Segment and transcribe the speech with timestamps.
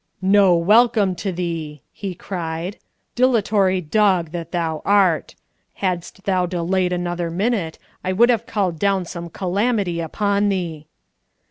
[0.23, 2.77] "No welcome to thee!" he cried.
[3.13, 5.35] "Dilatory dog that thou art!
[5.75, 10.87] Hadst thou delayed another minute, I would have called down some calamity upon thee."